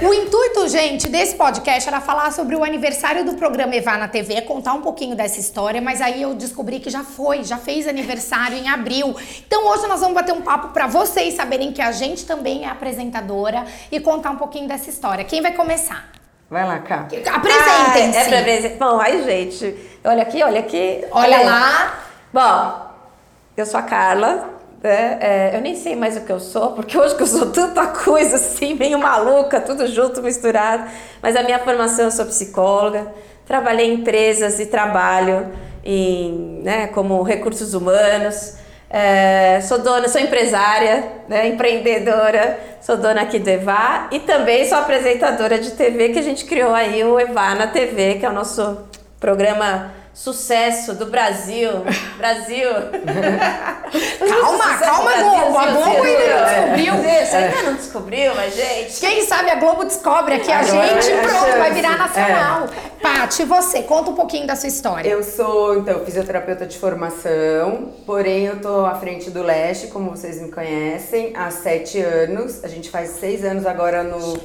[0.00, 4.40] O intuito, gente, desse podcast era falar sobre o aniversário do programa Evá na TV,
[4.42, 8.56] contar um pouquinho dessa história, mas aí eu descobri que já foi, já fez aniversário
[8.56, 9.16] em abril.
[9.44, 12.68] Então hoje nós vamos bater um papo para vocês saberem que a gente também é
[12.68, 15.24] apresentadora e contar um pouquinho dessa história.
[15.24, 16.08] Quem vai começar?
[16.48, 17.08] Vai lá, cá.
[17.34, 18.18] Apresentem-se.
[18.18, 18.78] Ah, é pra apresentar.
[18.78, 21.04] Bom, aí, gente, olha aqui, olha aqui.
[21.10, 21.44] Olha aí.
[21.44, 21.98] lá.
[22.32, 22.86] Bom,
[23.56, 24.57] eu sou a Carla.
[24.82, 25.18] Né?
[25.20, 27.86] É, eu nem sei mais o que eu sou, porque hoje que eu sou tanta
[27.88, 30.84] coisa assim, meio maluca, tudo junto, misturado.
[31.22, 33.08] Mas a minha formação, eu sou psicóloga,
[33.46, 35.48] trabalhei em empresas e trabalho
[35.84, 38.56] em, né, como recursos humanos.
[38.90, 44.78] É, sou dona, sou empresária, né, empreendedora, sou dona aqui do Evá e também sou
[44.78, 48.32] apresentadora de TV que a gente criou aí o Evá na TV, que é o
[48.32, 48.78] nosso
[49.20, 51.70] programa sucesso do Brasil.
[52.16, 52.68] Brasil.
[54.28, 55.58] Calma, calma, Globo.
[55.58, 56.94] A Globo ainda não descobriu.
[56.94, 59.00] Você ainda não descobriu, mas gente.
[59.00, 61.74] Quem sabe a Globo descobre aqui a Agora gente é a pronto, vai chance.
[61.74, 62.68] virar nacional.
[63.00, 65.08] Paty, você, conta um pouquinho da sua história.
[65.08, 70.40] Eu sou, então, fisioterapeuta de formação, porém eu tô à frente do Leste, como vocês
[70.40, 72.62] me conhecem, há sete anos.
[72.64, 74.38] A gente faz seis anos agora no,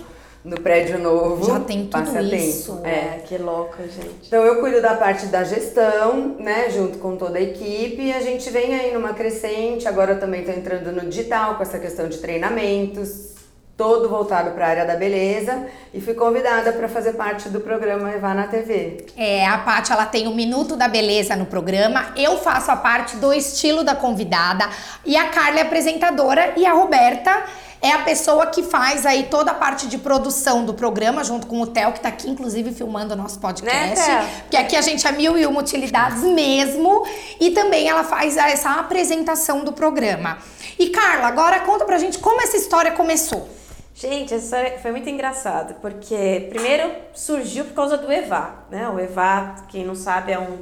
[0.44, 1.46] no prédio novo.
[1.46, 2.82] Já tem tudo Passa isso.
[2.84, 2.90] É.
[2.90, 4.28] É, que louco, gente.
[4.28, 8.22] Então eu cuido da parte da gestão, né, junto com toda a equipe, e a
[8.22, 9.88] gente vem aí numa crescente.
[9.88, 13.34] Agora eu também estou entrando no digital com essa questão de treinamentos,
[13.78, 18.12] todo voltado para a área da beleza, e fui convidada para fazer parte do programa
[18.12, 19.06] Evá na TV.
[19.18, 22.12] É, a Paty, ela tem o Minuto da Beleza no programa.
[22.16, 24.70] Eu faço a parte do estilo da convidada.
[25.06, 26.54] E a Carla é apresentadora.
[26.56, 27.44] E a Roberta
[27.84, 31.60] é a pessoa que faz aí toda a parte de produção do programa, junto com
[31.60, 34.10] o Theo, que tá aqui, inclusive, filmando o nosso podcast.
[34.10, 34.42] Né?
[34.44, 37.06] Porque aqui a gente é mil e uma utilidades mesmo.
[37.42, 40.38] E também ela faz essa apresentação do programa.
[40.80, 43.50] E Carla, agora conta pra gente como essa história começou.
[43.94, 48.88] Gente, essa história foi muito engraçada, porque primeiro surgiu por causa do EVA, né?
[48.88, 50.60] O EVA, quem não sabe, é um,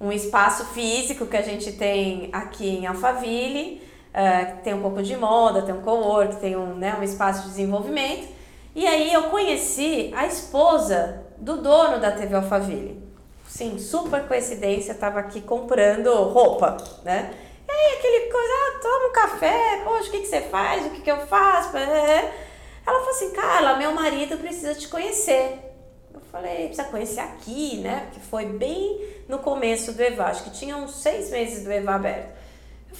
[0.00, 5.16] um espaço físico que a gente tem aqui em Alphaville, que tem um pouco de
[5.16, 8.28] moda, tem um co-work, tem um, né, um espaço de desenvolvimento.
[8.74, 13.02] E aí eu conheci a esposa do dono da TV Alphaville.
[13.48, 17.34] Sim, super coincidência, tava aqui comprando roupa, né?
[17.68, 20.90] E aí aquele coisa, ah, toma um café, poxa, o que, que você faz, o
[20.90, 21.76] que, que eu faço?
[21.76, 22.30] Ela
[22.84, 25.58] falou assim, Carla, meu marido precisa te conhecer.
[26.14, 28.06] Eu falei, precisa conhecer aqui, né?
[28.06, 31.94] Porque foi bem no começo do EVA, acho que tinha uns seis meses do EVA
[31.94, 32.39] aberto.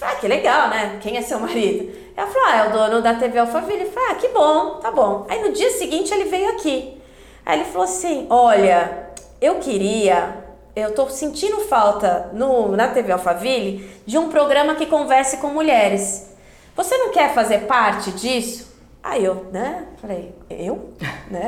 [0.01, 0.97] Eu falei, ah, que legal, né?
[0.99, 1.91] Quem é seu marido?
[2.17, 3.83] Ela falou, ah, é o dono da TV Alphaville.
[3.83, 5.27] Eu falei, ah, que bom, tá bom.
[5.29, 6.99] Aí no dia seguinte ele veio aqui.
[7.45, 10.43] Aí ele falou assim, olha, eu queria,
[10.75, 16.31] eu tô sentindo falta no, na TV Alphaville de um programa que converse com mulheres.
[16.75, 18.71] Você não quer fazer parte disso?
[19.03, 19.85] Aí eu, né?
[20.01, 20.89] Falei, eu?
[21.31, 21.47] Né?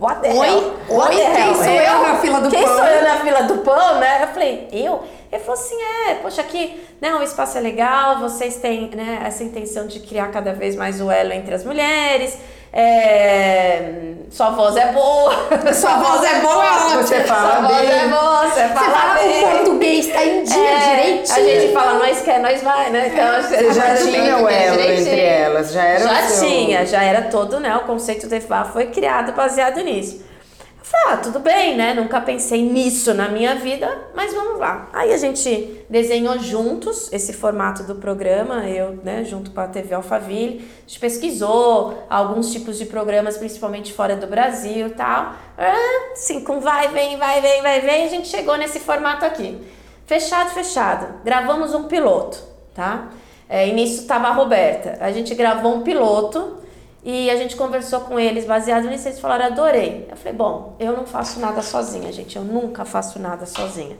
[0.00, 0.72] What the Oi?
[0.88, 1.16] Oi?
[1.16, 2.76] Quem sou eu na fila do Quem pão?
[2.76, 4.22] sou eu na fila do pão, né?
[4.22, 5.04] Eu falei, eu?
[5.30, 5.76] Ele falou assim,
[6.08, 10.28] é, poxa, aqui, né, o espaço é legal, vocês têm, né, essa intenção de criar
[10.28, 12.38] cada vez mais o elo entre as mulheres,
[12.72, 15.32] é, sua voz é boa.
[15.72, 16.96] Sua voz é boa, é.
[17.02, 17.98] Você fala Sua voz bem.
[17.98, 19.44] é boa, você Você fala fala bem.
[19.44, 21.36] o português, tá em dia É, direitinho.
[21.36, 23.08] A gente fala, nós quer, nós vai, né?
[23.12, 27.58] Então, Você já tinha o elo entre elas, já era Já tinha, já era todo,
[27.58, 27.74] né?
[27.76, 30.22] O conceito do EFA foi criado baseado nisso.
[30.92, 31.92] Ah, tudo bem, né?
[31.92, 34.88] Nunca pensei nisso na minha vida, mas vamos lá.
[34.92, 39.94] Aí a gente desenhou juntos esse formato do programa, eu, né, junto com a TV
[39.94, 40.66] Alphaville.
[40.78, 45.34] A gente pesquisou alguns tipos de programas, principalmente fora do Brasil e tal.
[45.58, 49.58] Ah, Assim, com vai, vem, vai, vem, vai, vem, a gente chegou nesse formato aqui.
[50.06, 51.22] Fechado, fechado.
[51.22, 52.42] Gravamos um piloto,
[52.74, 53.08] tá?
[53.48, 54.98] É, e nisso estava a Roberta.
[55.00, 56.58] A gente gravou um piloto
[57.02, 59.08] e a gente conversou com eles baseado nisso.
[59.08, 60.06] Eles falaram, adorei.
[60.10, 62.36] Eu falei, bom, eu não faço nada sozinha, gente.
[62.36, 63.96] Eu nunca faço nada sozinha.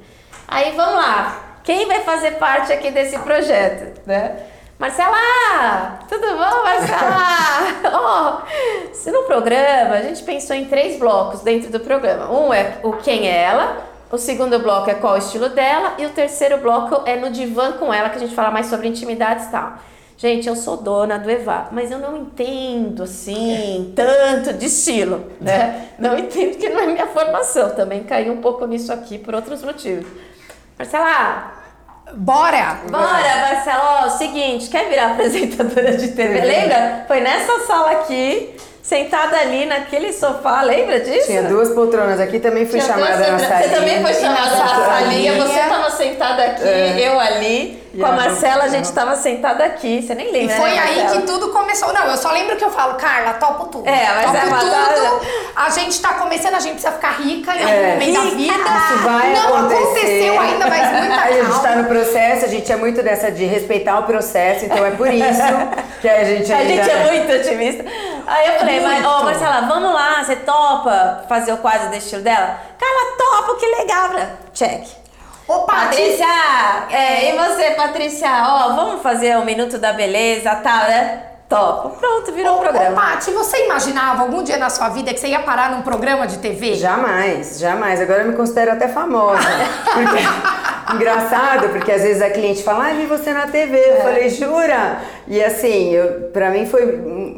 [0.46, 1.60] Aí vamos lá.
[1.62, 4.42] Quem vai fazer parte aqui desse projeto, né?
[4.78, 5.98] Marcela!
[6.08, 8.42] Tudo bom, Marcela?
[8.46, 12.30] oh, se no programa, a gente pensou em três blocos dentro do programa.
[12.30, 16.06] Um é o quem é ela, o segundo bloco é qual o estilo dela, e
[16.06, 19.46] o terceiro bloco é no divã com ela, que a gente fala mais sobre intimidades
[19.46, 19.78] e tal.
[20.20, 25.90] Gente, eu sou dona do EVA, mas eu não entendo assim tanto de estilo, né?
[25.96, 27.70] Não entendo que não é minha formação.
[27.70, 30.04] Também caí um pouco nisso aqui por outros motivos.
[30.76, 31.52] Marcela,
[32.14, 32.80] Bora!
[32.90, 33.80] Bora, Marcelo.
[33.84, 36.40] Ó, seguinte, quer virar apresentadora de TV?
[36.40, 37.04] Lembra?
[37.06, 38.56] Foi nessa sala aqui.
[38.88, 41.26] Sentada ali naquele sofá, lembra disso?
[41.26, 43.62] Tinha duas poltronas aqui, também fui Tinha chamada na salinha.
[43.68, 46.96] Você também foi chamada na salinha, você tava sentada aqui, É.
[47.08, 47.86] eu ali.
[47.92, 50.02] E Com a a Marcela, a gente- gente tava sentada aqui.
[50.02, 51.20] Você nem E lembra, foi né, aí Marcela?
[51.22, 51.92] que tudo começou.
[51.92, 53.88] Não, eu só lembro que eu falo, Carla, topo tudo.
[53.88, 55.20] É, mas topo é uma tudo.
[55.56, 57.62] A gente tá começando, a gente precisa ficar rica em É.
[57.64, 58.52] algum momento da vida.
[58.52, 59.82] Isso vai Não acontecer.
[59.82, 61.62] aconteceu ainda, mas muita A gente calma.
[61.62, 65.08] tá no processo, a gente é muito dessa de respeitar o processo, então é por
[65.12, 65.42] isso
[66.00, 66.74] que a gente A ainda...
[66.84, 67.84] gente é muito otimista.
[68.28, 69.24] Aí eu falei, mas, ô.
[69.24, 72.60] Marcela, vamos lá, você topa fazer o quadro do estilo dela?
[72.78, 74.08] Carla, topa, que legal.
[74.08, 74.86] Falei, Check.
[75.48, 76.26] Ô, Patrícia,
[76.90, 78.28] é, e você, Patrícia?
[78.46, 81.22] Ó, vamos fazer o Minuto da Beleza, tal, né?
[81.48, 81.88] Topa.
[81.98, 83.00] Pronto, virou um Ô, programa.
[83.00, 86.36] Paty, você imaginava algum dia na sua vida que você ia parar num programa de
[86.38, 86.74] TV?
[86.74, 87.98] Jamais, jamais.
[88.02, 89.40] Agora eu me considero até famosa.
[89.94, 93.78] Porque, engraçado, porque às vezes a cliente fala, ah, vi você na TV.
[93.78, 93.96] É.
[93.96, 94.98] Eu falei, jura?
[95.26, 96.86] E assim, eu, pra mim foi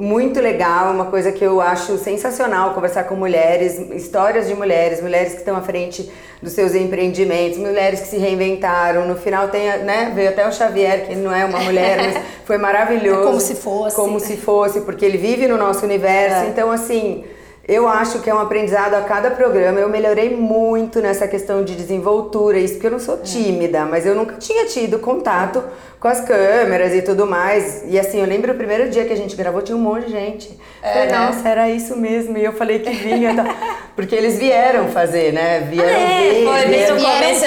[0.00, 5.32] muito legal, uma coisa que eu acho sensacional conversar com mulheres, histórias de mulheres, mulheres
[5.35, 6.11] que estão à frente
[6.43, 9.06] dos seus empreendimentos, mulheres que se reinventaram.
[9.06, 12.23] No final tem, a- né, veio até o Xavier, que não é uma mulher, mas
[12.47, 13.20] foi maravilhoso.
[13.20, 14.20] É como se fosse, Como né?
[14.20, 16.44] se fosse, porque ele vive no nosso universo.
[16.44, 16.49] É.
[16.49, 17.25] Então, assim,
[17.68, 19.78] eu acho que é um aprendizado a cada programa.
[19.78, 23.18] Eu melhorei muito nessa questão de desenvoltura, isso porque eu não sou É.
[23.18, 25.62] tímida, mas eu nunca tinha tido contato
[26.00, 27.84] com as câmeras e tudo mais.
[27.86, 30.12] E assim, eu lembro o primeiro dia que a gente gravou, tinha um monte de
[30.12, 30.58] gente.
[30.82, 31.18] É, falei, né?
[31.18, 32.38] nossa, era isso mesmo.
[32.38, 33.44] E eu falei que vinha, tá?
[33.94, 35.60] porque eles vieram fazer, né?
[35.68, 36.44] Vieram É, ver.
[36.44, 37.44] foi vieram vieram começo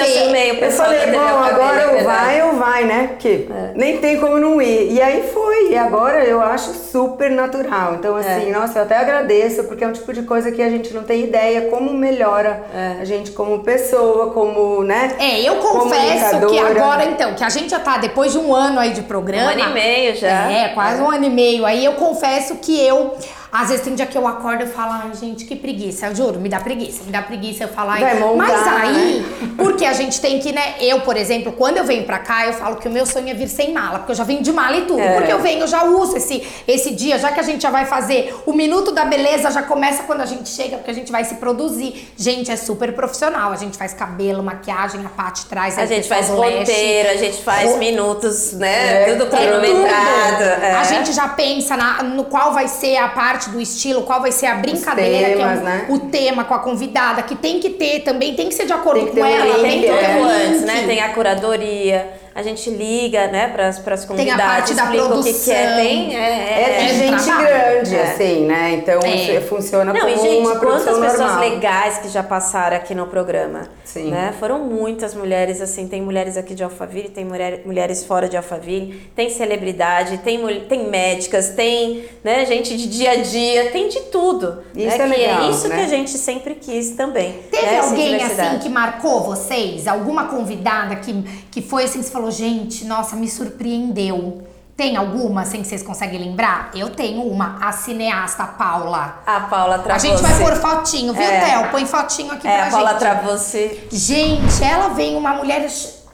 [0.64, 3.08] eu falei, bom, agora é ou vai ou vai, né?
[3.08, 4.92] Porque nem tem como não ir.
[4.92, 5.70] E aí foi.
[5.70, 7.94] E agora eu acho super natural.
[7.94, 10.92] Então, assim, nossa, eu até agradeço, porque é um tipo de coisa que a gente
[10.94, 12.64] não tem ideia como melhora
[13.00, 15.14] a gente como pessoa, como, né?
[15.18, 18.78] É, eu confesso que agora, então, que a gente já tá depois de um ano
[18.78, 19.46] aí de programa.
[19.46, 20.50] Um ano e meio já.
[20.50, 21.64] É, quase um ano e meio.
[21.64, 23.16] Aí eu confesso que eu,
[23.56, 26.06] às vezes tem dia que eu acordo e falo, ai, gente, que preguiça.
[26.08, 27.64] Eu juro, me dá preguiça, me dá preguiça.
[27.64, 29.54] Eu falo, ai, montar, mas aí, né?
[29.56, 30.74] porque a gente tem que, né?
[30.80, 33.34] Eu, por exemplo, quando eu venho pra cá, eu falo que o meu sonho é
[33.34, 34.98] vir sem mala, porque eu já venho de mala e tudo.
[35.00, 35.14] É.
[35.14, 37.86] Porque eu venho, eu já uso esse, esse dia, já que a gente já vai
[37.86, 41.22] fazer o minuto da beleza, já começa quando a gente chega, porque a gente vai
[41.24, 42.12] se produzir.
[42.16, 43.52] Gente, é super profissional.
[43.52, 45.78] A gente faz cabelo, maquiagem, a parte traz.
[45.78, 49.02] A o gente faz roteiro, a gente faz Ro- minutos, né?
[49.10, 50.42] É, tudo cronometrado.
[50.64, 50.72] é.
[50.74, 54.32] A gente já pensa na- no qual vai ser a parte do estilo, qual vai
[54.32, 55.86] ser a brincadeira, que é temas, o, né?
[55.88, 59.00] o tema com a convidada, que tem que ter também, tem que ser de acordo
[59.00, 60.84] Tem que com um ela, link, tem que ter um antes, né?
[60.86, 65.04] Tem a curadoria, a gente liga, né, pras, pras Tem a convidadas, parte da explica
[65.14, 65.62] o que, que é.
[65.62, 65.76] produção.
[65.76, 67.46] Tem, é, É é, É gente trabalho.
[67.46, 67.93] grande, É.
[68.14, 68.74] assim, né?
[68.74, 69.40] Então É.
[69.40, 71.40] funciona Não, como e gente, uma quantas produção pessoas normal.
[71.50, 73.68] legais que já passaram aqui no programa.
[73.84, 74.10] Sim.
[74.10, 74.34] Né?
[74.38, 79.10] Foram muitas mulheres, assim, tem mulheres aqui de Alphaville, tem mulher, mulheres fora de Alphaville,
[79.14, 84.62] tem celebridade, tem, tem médicas, tem né, gente de dia a dia, tem de tudo.
[84.74, 84.94] Isso né?
[84.94, 85.76] é Que legal, isso né?
[85.76, 87.34] que a gente sempre quis também.
[87.50, 87.80] Teve né?
[87.80, 89.86] Alguém assim que marcou vocês?
[89.86, 91.12] Alguma convidada que,
[91.50, 94.42] que foi assim, que você falou, gente, nossa, me surpreendeu.
[94.76, 96.70] Tem alguma, assim, que vocês conseguem lembrar?
[96.74, 99.22] Eu tenho uma, a cineasta Paula.
[99.24, 100.08] A Paula A Travossi.
[100.08, 101.40] gente vai pôr fotinho, viu, É.
[101.44, 101.70] Theo?
[101.70, 102.98] Põe fotinho aqui É, pra a Paula gente.
[102.98, 103.88] Travossi.
[103.92, 105.64] Gente, ela vem uma mulher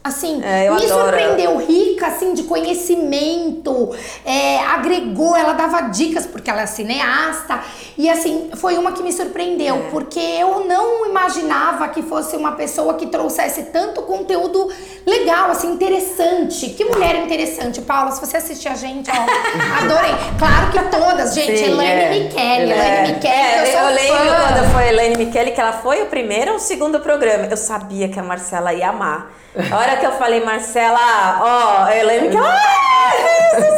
[0.03, 3.95] assim, É, eu me adoro surpreendeu, rica assim de conhecimento,
[4.25, 7.61] é, agregou, ela dava dicas porque ela é cineasta
[7.99, 9.79] e assim foi uma que me surpreendeu É.
[9.91, 14.71] porque eu não imaginava que fosse uma pessoa que trouxesse tanto conteúdo
[15.07, 16.71] legal, assim interessante.
[16.71, 18.11] Que mulher interessante, Paula.
[18.13, 19.15] Se você assistir a gente, ó,
[19.85, 20.13] adorei.
[20.39, 21.59] Claro que todas, gente.
[21.59, 22.09] Sim, Elaine é.
[22.11, 22.73] Michele.
[22.73, 24.47] Elaine Michele, É, eu sou lembro fã.
[24.55, 27.47] quando foi Elaine Michele, que ela foi o primeiro ou o segundo programa.
[27.51, 29.33] Eu sabia que a Marcela ia amar.
[29.71, 30.99] A hora que eu falei, Marcela,
[31.41, 32.45] ó, a Elaine Michele.
[32.47, 32.90] "Ah,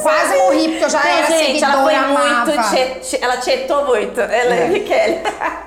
[0.02, 2.60] Quase morri porque eu já Não, era gente, ela seguidora, foi muito.
[2.60, 3.00] amava.
[3.00, 4.78] tche- ela tietou muito, a Elaine É.
[4.80, 5.18] Michele.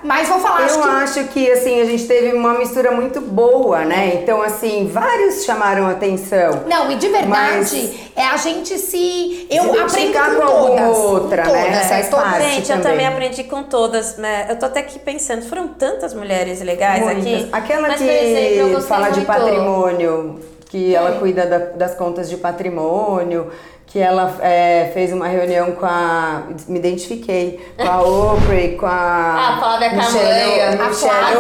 [0.04, 3.20] Mas vou falar, acho Eu que acho que assim a gente teve uma mistura muito
[3.22, 4.20] boa, né?
[4.22, 6.64] Então assim vários chamaram atenção.
[6.68, 9.48] Não, e de verdade, Mas- é a gente se.
[9.50, 10.98] Eu aprendo identificar com com todas.
[10.98, 11.64] outra, com né?
[11.66, 12.42] todas, é, parte.
[12.44, 12.92] Gente, eu também.
[12.92, 14.46] também aprendi com todas, né?
[14.50, 17.24] Eu tô até aqui pensando, foram tantas mulheres legais Muitas.
[17.26, 17.50] aqui.
[17.52, 22.38] Aquela mas, que exemplo, fala de muito- patrimônio, que ela cuida da- das contas de
[22.38, 23.50] patrimônio,
[23.96, 26.44] que ela é, fez uma reunião com a.
[26.68, 27.66] Me identifiquei.
[27.78, 29.54] Com a Oprah, com a.
[29.54, 31.38] A Flávia Michelle, Camanha, Michelle Flávia,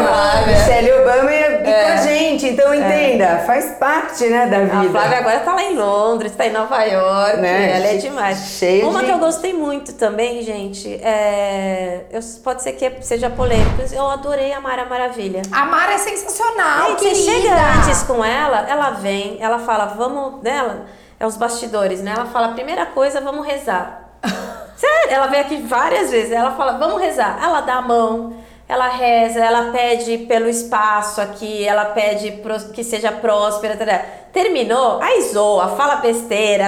[0.00, 0.46] Obama.
[0.46, 2.46] Michelle Obama e, e com a gente.
[2.48, 4.88] Então entenda, faz parte né, da vida.
[4.88, 7.76] A Flávia agora tá lá em Londres, tá em Nova York, Né?
[7.76, 8.38] ela é demais.
[8.58, 12.06] cheia Uma de- que eu gostei muito também, gente, é...
[12.10, 15.42] eu- pode ser que seja polêmico, mas eu adorei a Mara Maravilha.
[15.52, 20.42] A Mara é sensacional, Gente, você chega antes com ela, ela vem, ela fala, vamos,
[20.42, 20.56] né?
[20.56, 22.14] ela- É os bastidores, né?
[22.16, 24.08] Ela fala, primeira coisa, vamos rezar.
[24.74, 26.32] Sério, ela veio aqui várias vezes.
[26.32, 27.38] Ela fala, vamos rezar.
[27.40, 28.34] Ela dá a mão,
[28.68, 32.42] ela reza, ela pede pelo espaço aqui, ela pede
[32.74, 33.76] que seja próspera.
[33.76, 34.00] tará.
[34.32, 36.64] Terminou, aí zoa, fala besteira,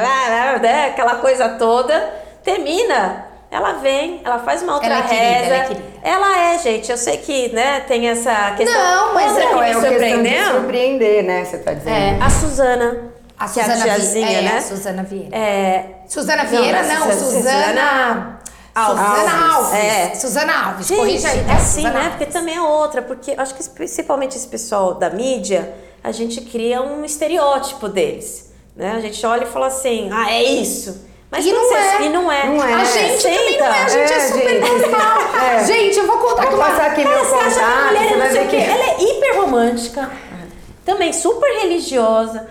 [0.63, 2.15] né, aquela coisa toda.
[2.45, 3.27] Termina.
[3.51, 5.55] Ela vem, ela faz uma outra Ela é querida, reza.
[5.55, 6.11] ela é.
[6.11, 6.91] Ela é, gente.
[6.93, 8.81] Eu sei que, né, tem essa questão.
[8.81, 10.51] Não, mas é- Não, me é surpreendeu.
[10.53, 11.45] surpreender, né?
[11.45, 11.97] Você tá dizendo.
[11.97, 13.14] É, a Suzana.
[13.39, 14.57] A Suzana tiazinha, Vi- é, né?
[14.57, 15.37] a Suzana Vieira.
[15.37, 18.41] É, Suzana Vieira, não, não, Suzana- Suzana.
[18.75, 19.05] Alves.
[19.05, 19.75] Suzana Alves.
[19.75, 20.15] É.
[20.15, 21.41] Suzana Alves, Gente, corrija aí.
[21.41, 21.53] é tá?
[21.55, 22.01] assim, Suzana né?
[22.01, 22.17] Alves.
[22.17, 25.73] Porque também é outra, porque acho que principalmente esse pessoal da mídia,
[26.03, 28.93] a gente cria um estereótipo deles, né?
[28.97, 31.05] A gente olha e fala assim, ah, é isso.
[31.31, 32.03] Mas E não você- é.
[32.03, 32.47] E não é.
[32.47, 32.73] Não é.
[32.75, 34.61] A gente também não é, a gente é, É, super gente.
[34.71, 35.19] normal.
[35.45, 35.65] É.
[35.65, 36.67] Gente, eu vou contar Vou uma...
[36.69, 38.57] passar aqui meu contato, mulher você vai ver que...
[38.57, 40.11] Ela é hiper romântica,
[40.85, 42.49] também super religiosa.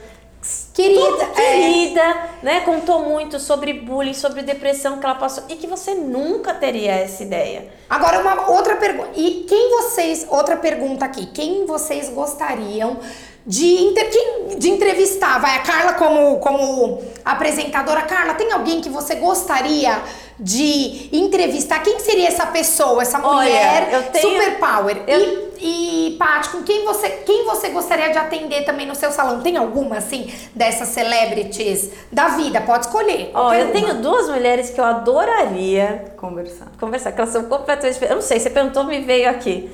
[0.73, 1.33] Querida, Toda é.
[1.35, 2.61] querida, né?
[2.61, 7.21] Contou muito sobre bullying, sobre depressão que ela passou e que você nunca teria essa
[7.21, 7.67] ideia.
[7.87, 9.11] Agora, uma outra pergunta.
[9.15, 10.25] E quem vocês.
[10.27, 11.27] Outra pergunta aqui.
[11.27, 12.99] Quem vocês gostariam
[13.45, 15.39] de, inter- de entrevistar?
[15.39, 18.01] Vai, a Carla, como, como apresentadora.
[18.03, 20.01] Carla, tem alguém que você gostaria
[20.39, 21.79] de entrevistar?
[21.83, 24.97] Quem seria essa pessoa, essa Olha, mulher eu tenho- super power?
[25.07, 29.11] eu- E, e Paty, com quem você, quem você gostaria de atender também no seu
[29.11, 29.39] salão?
[29.41, 32.59] Tem alguma, assim, dessas celebrities da vida?
[32.59, 33.29] Pode escolher.
[33.31, 33.71] Qualquer eu uma.
[33.73, 36.67] tenho duas mulheres que eu adoraria Conversar.
[36.79, 38.03] conversar, que elas são completamente.
[38.03, 39.69] Eu não sei, você perguntou, me veio aqui.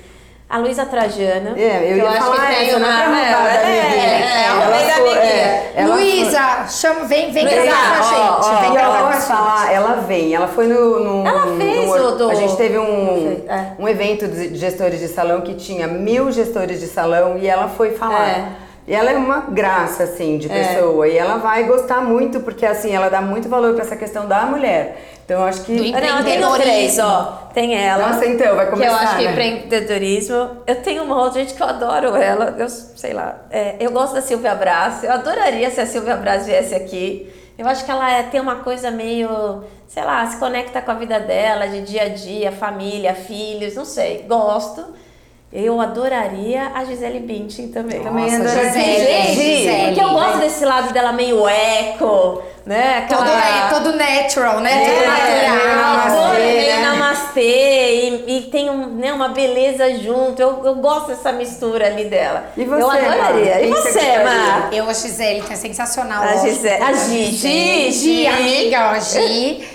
[0.50, 1.56] A Luísa Trajano.
[1.56, 3.65] É, eu que ia acho falar que tem essa, não é uma- roubar da é,
[3.68, 4.01] minha vida.
[4.01, 8.56] é, é, Ela é, ela Luísa, chama, vem, vem Luísa, gravar com a ó, gente.
[8.56, 9.27] ó, vem E gravar ela com a gente.
[9.27, 11.00] falar, ela vem, ela foi no.
[11.00, 13.74] no Ela fez no- do- A gente teve um, É.
[13.77, 17.91] um evento de gestores de salão que tinha mil gestores de salão e ela foi
[17.91, 18.27] falar.
[18.29, 18.46] É.
[18.89, 20.74] E ela é uma graça, assim, de É.
[20.74, 21.08] pessoa.
[21.08, 24.48] E ela vai gostar muito, porque assim, ela dá muito valor pra essa questão da
[24.48, 25.00] mulher.
[25.24, 25.75] Então eu acho que.
[25.75, 26.55] Do Não, Empreendedorismo.
[26.55, 27.50] três, ó.
[27.53, 28.08] Tem ela.
[28.08, 28.96] Nossa, então, vai Que eu começar.
[29.03, 29.31] acho que é né?
[29.31, 30.50] empreendedorismo.
[30.65, 32.55] Eu tenho uma outra gente que eu adoro ela.
[32.58, 33.36] Eu sei lá.
[33.51, 35.03] é, eu gosto da Silvia Braz.
[35.03, 37.31] Eu adoraria se a Silvia Braz viesse aqui.
[37.60, 40.93] Eu acho que ela é- tem uma coisa meio, sei lá, se conecta com a
[40.96, 44.25] vida dela, de dia a dia, família, filhos, não sei.
[44.27, 44.84] Gosto.
[45.51, 48.01] Eu adoraria a Gisele Bündchen também.
[48.03, 48.72] Também Nossa, adoraria.
[49.00, 49.86] Gisele, Gisele.
[49.88, 53.08] Porque eu gosto desse lado dela meio eco, né?
[53.10, 54.72] Todo, Aquela- é, todo natural, né?
[54.72, 55.75] é, todo meio natural.
[55.75, 56.82] namastê, meio né?
[56.86, 57.94] namastê
[58.27, 60.39] e, e tem um, né, uma beleza junto.
[60.39, 62.51] Eu, eu gosto dessa mistura ali dela.
[62.56, 63.53] E você, Eu adoraria.
[63.56, 63.63] Mar?
[63.63, 64.20] E você?
[64.24, 64.70] Mar?
[64.72, 66.22] Eu, a Gisele, que é sensacional.
[66.24, 66.36] A.
[66.38, 68.27] Gisele- a Gi, Gi, Gi, Gi.
[68.27, 69.68] amiga, ó, Gi.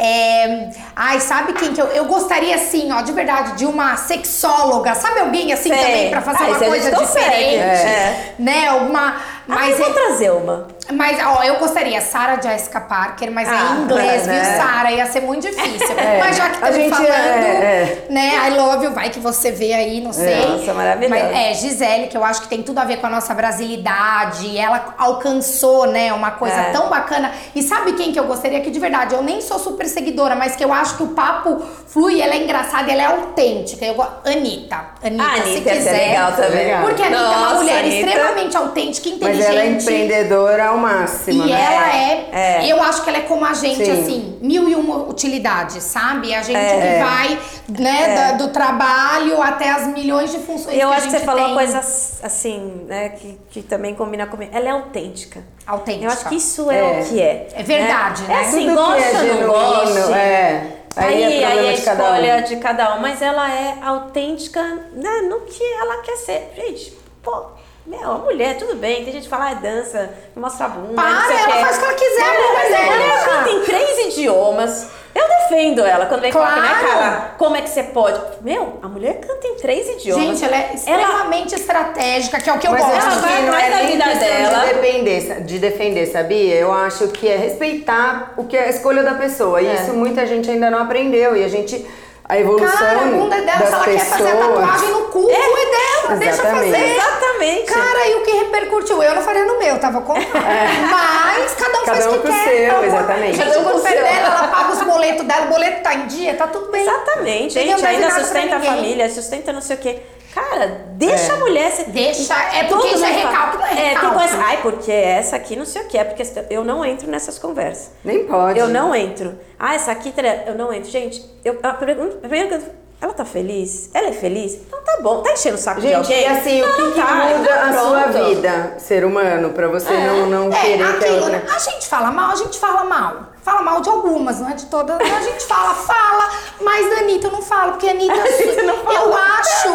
[0.00, 4.94] É, ai, sabe quem que eu, eu gostaria, assim, ó, de verdade, de uma sexóloga,
[4.94, 5.78] sabe alguém assim Sei.
[5.78, 7.56] também pra fazer Ah, uma a coisa diferente?
[7.56, 8.34] é.
[8.38, 8.68] Né?
[8.68, 9.16] Alguma.
[9.46, 10.68] Mas Mas, eu vou é- trazer uma.
[10.92, 14.40] Mas, ó, eu gostaria, Sarah Jessica Parker, mas Ah, é em inglês, né?
[14.42, 14.92] viu, Sarah?
[14.92, 15.88] Ia ser muito difícil.
[15.98, 18.32] É, Mas já que estamos gente falando, é, né?
[18.48, 20.46] I love you, vai que você vê aí, não sei.
[20.46, 21.14] Nossa, maravilhosa.
[21.24, 24.56] Mas, é, Gisele, que eu acho que tem tudo a ver com a nossa brasilidade.
[24.56, 26.70] Ela alcançou, né, uma coisa É.
[26.70, 27.32] tão bacana.
[27.54, 30.56] E sabe quem que eu gostaria que, de verdade, eu nem sou super seguidora, mas
[30.56, 33.84] que eu acho que o papo flui, ela é engraçada, ela é autêntica.
[33.84, 34.12] Eu gosto.
[34.28, 34.78] Anitta.
[35.04, 36.08] Anitta, A se Anitta ser quiser.
[36.08, 36.80] legal também.
[36.80, 37.96] Porque a Anitta é uma Nossa, mulher Anitta.
[38.08, 39.50] extremamente autêntica, Mas inteligente.
[39.50, 41.60] ela é empreendedora ao máximo, E né?
[41.60, 42.28] ela é,
[42.66, 42.72] É.
[42.72, 43.90] eu acho que ela é como a gente, Sim.
[44.02, 46.34] assim, mil e uma utilidades, sabe?
[46.34, 46.98] A gente É.
[46.98, 47.38] que vai,
[47.82, 51.20] né, da- do trabalho até as milhões de funções eu que a acho que gente
[51.20, 51.52] você falou tem.
[51.52, 54.50] uma coisa assim, né, que, que também combina comigo.
[54.54, 55.42] Ela é autêntica.
[55.66, 56.04] Autêntica.
[56.06, 57.00] Eu acho que isso é, É.
[57.00, 57.48] o que é.
[57.54, 58.34] É verdade, né?
[58.34, 60.16] É assim, Tudo que gosta é não gosta.
[60.16, 60.74] é.
[60.96, 62.06] Aí, Aí, é aí a de cada um.
[62.14, 64.60] escolha de cada um, mas ela é autêntica
[64.94, 66.52] né, no que ela quer ser.
[66.56, 66.92] Gente,
[67.22, 67.44] pô,
[67.88, 70.94] meu, a mulher, tudo bem, tem gente que fala, ah, dança, mostra a bunda.
[70.94, 71.60] Para, não ela quê.
[71.64, 73.24] faz o que ela quiser, Mas a mulher ela dela.
[73.38, 74.86] canta em três idiomas.
[75.14, 76.86] Eu defendo ela quando vem falar, né, Claro.
[76.98, 77.34] cara?
[77.38, 78.20] Como é que você pode?
[78.42, 80.22] Meu, a mulher canta em três idiomas.
[80.38, 83.06] Gente, ela é extremamente estratégica, que é o que eu Mas gosto.
[83.08, 84.58] acho vai não atrás é da nem vida dela.
[84.66, 86.54] De, depender, de defender, sabia?
[86.56, 89.60] Eu acho que é respeitar o que é a escolha da pessoa.
[89.62, 89.74] E É.
[89.74, 91.34] isso muita gente ainda não aprendeu.
[91.36, 91.84] E a gente.
[92.28, 94.02] A evolução Cara, a bunda é dela, das se ela pessoas.
[94.02, 96.90] quer fazer a tatuagem no cu, é, dela, deixa fazer.
[96.94, 97.64] Exatamente.
[97.72, 99.02] Cara, e o que repercutiu?
[99.02, 100.12] Eu não faria no meu, tava com.
[100.12, 102.44] Mas cada um Cada faz o um que quer.
[102.44, 103.36] seu, Ela- exatamente.
[103.36, 103.90] Gente, Cada um com o seu.
[103.90, 106.82] dela, ela paga os boletos dela, o boleto tá em dia, tá tudo bem.
[106.82, 107.66] Exatamente, gente.
[107.82, 110.02] deve Ainda sustenta a família, sustenta não sei o quê.
[110.34, 111.36] Cara, deixa É.
[111.36, 111.84] a mulher ser.
[111.90, 114.16] Deixa, é porque isso é recalque, não é É, tem recalque.
[114.18, 114.36] coisa.
[114.38, 117.90] Ai, porque essa aqui não sei o que é, porque eu não entro nessas conversas.
[118.04, 118.58] Nem pode.
[118.58, 119.38] Eu não entro.
[119.58, 120.12] Ah, essa aqui,
[120.46, 120.90] eu não entro.
[120.90, 122.66] Gente, eu, a pergunta, primeira coisa,
[123.00, 123.90] ela tá feliz?
[123.94, 124.54] Ela é feliz?
[124.54, 125.22] Então tá bom.
[125.22, 126.22] Tá enchendo o saco de Gente, alguém?
[126.22, 129.50] e assim, Não, o que, não que tá, muda então a sua vida, ser humano,
[129.50, 131.30] pra você não, não É, querer que a aquilo, outra...
[131.38, 131.42] né?
[131.54, 133.27] A gente fala mal, a gente fala mal.
[133.48, 135.00] Fala mal de algumas, não é de todas.
[135.00, 139.68] A gente fala, fala, mas da Anitta eu não falo, porque a Anitta, eu acho,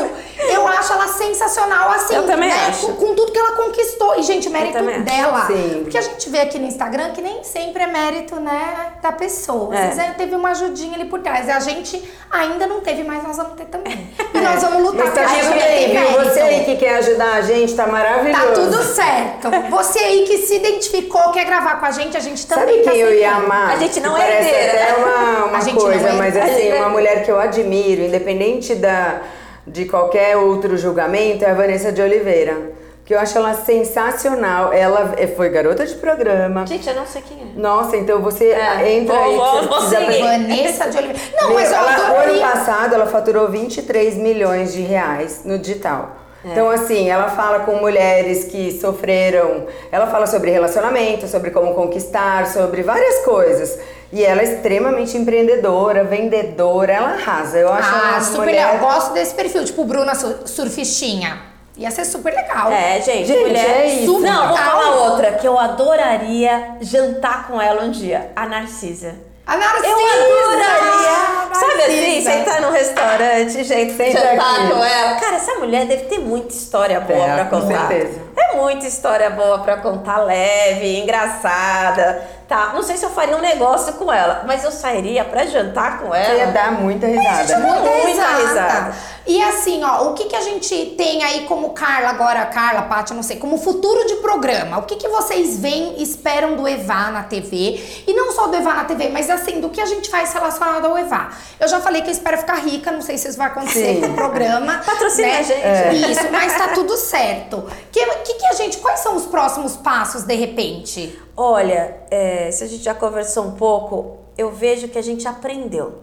[0.52, 2.88] eu acho ela sensacional, assim, Eu também né, acho.
[2.88, 4.20] Com, com tudo que ela conquistou.
[4.20, 5.48] E, gente, mérito também dela.
[5.48, 5.80] Sim.
[5.82, 9.76] Porque a gente vê aqui no Instagram que nem sempre é mérito, né, da pessoa.
[9.76, 10.12] É.
[10.12, 11.48] teve uma ajudinha ali por trás.
[11.48, 14.14] E a gente ainda não teve, mas nós vamos ter também.
[14.34, 15.50] E nós vamos lutar Mas tá viu?
[15.52, 16.30] mérito.
[16.30, 18.46] Você aí que ajudar a gente, tá maravilhoso.
[18.46, 19.50] Tá tudo certo.
[19.70, 22.92] Você aí que se identificou, quer gravar com a gente, a gente também Sabe tá
[22.92, 23.72] quem eu ia amar?
[23.72, 24.96] A gente não é herdeira, até né?
[24.98, 29.22] uma, uma coisa, é mas assim, uma mulher que eu admiro, independente da,
[29.68, 32.84] de qualquer outro julgamento, é a Vanessa de Oliveira.
[33.06, 34.72] Que eu acho ela sensacional.
[34.72, 36.66] Ela é- foi garota de programa.
[36.66, 37.60] Gente, eu não sei quem é.
[37.60, 39.36] Nossa, então você É, entra vou- aí.
[39.36, 39.82] vou- vou.
[39.90, 41.20] Vanessa de Oliveira.
[41.36, 46.16] Não, Meu, mas eu ela, ano passado ela faturou 23 milhões de reais no digital.
[46.46, 46.50] É.
[46.52, 49.66] Então, assim, ela fala com mulheres que sofreram.
[49.92, 53.80] Ela fala sobre relacionamento, sobre como conquistar, sobre várias coisas.
[54.12, 57.58] E ela é extremamente empreendedora, vendedora, ela arrasa.
[57.58, 58.74] Eu acho Ah, super mulher...
[58.74, 58.92] legal.
[58.94, 61.42] Gosto desse perfil, tipo Bruna Sur- Surfistinha.
[61.76, 62.72] Ia ser super legal.
[62.72, 63.66] É, gente, Gente, mulher.
[63.82, 64.20] é isso.
[64.20, 64.72] Não, vou Total.
[64.72, 68.32] falar outra que eu adoraria jantar com ela um dia.
[68.36, 69.16] A Narcisa.
[69.46, 69.88] A Narcisa!
[69.88, 71.34] Eu adoraria.
[71.54, 75.20] Sabe assim, sentar num restaurante, gente, Senta jantar com ela.
[75.20, 77.88] Cara, essa mulher deve ter muita história boa É, pra com contar.
[77.88, 78.22] certeza.
[78.36, 82.26] É muita história boa pra contar, leve, engraçada.
[82.48, 86.00] Tá, não sei se eu faria um negócio com ela, mas eu sairia pra jantar
[86.00, 86.52] com Você ia ela.
[86.52, 87.58] dar muita risada.
[87.60, 88.38] Muita, Muita risada.
[88.48, 88.94] risada.
[89.26, 93.14] E assim, ó, o que, que a gente tem aí como Carla agora, Carla, Paty,
[93.14, 94.80] não sei, como futuro de programa?
[94.80, 98.04] O que, que vocês veem, esperam do Evá na TV?
[98.06, 100.86] E não só do Evá na TV, mas assim, do que a gente faz relacionado
[100.86, 101.32] ao Evá.
[101.58, 104.02] Eu já falei que eu espero ficar rica, não sei se isso vai acontecer Sim.
[104.02, 104.80] com o programa.
[104.86, 105.40] Patrocina né?
[105.40, 105.62] a gente.
[105.62, 105.94] É.
[105.94, 107.64] Isso, mas tá tudo certo.
[107.92, 111.18] Que, que, que a gente, quais são os próximos passos, de repente?
[111.36, 116.00] Olha, é, se a gente já conversou um pouco, eu vejo que a gente aprendeu,